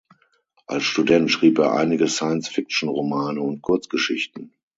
[0.65, 4.49] Als Student schrieb er einige Science-Fiction-Romane und -Kurzgeschichten.